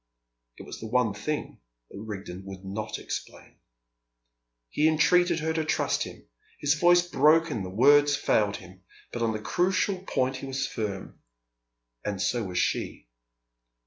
It 0.57 0.63
was 0.65 0.79
the 0.79 0.87
one 0.87 1.13
thing 1.13 1.59
that 1.91 2.01
Rigden 2.03 2.43
would 2.45 2.65
not 2.65 2.97
explain. 2.97 3.59
He 4.67 4.87
entreated 4.87 5.41
her 5.41 5.53
to 5.53 5.63
trust 5.63 6.05
him. 6.05 6.27
His 6.59 6.73
voice 6.73 7.03
broke 7.07 7.51
and 7.51 7.63
the 7.63 7.69
words 7.69 8.15
failed 8.15 8.55
him. 8.57 8.81
But 9.13 9.21
on 9.21 9.31
the 9.31 9.39
crucial 9.39 9.99
point 10.07 10.37
he 10.37 10.47
was 10.47 10.65
firm. 10.65 11.19
And 12.03 12.19
so 12.19 12.45
was 12.45 12.57
she. 12.57 13.09